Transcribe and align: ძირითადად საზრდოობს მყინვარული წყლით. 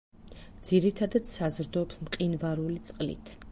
ძირითადად 0.69 1.29
საზრდოობს 1.33 2.01
მყინვარული 2.09 2.81
წყლით. 2.91 3.39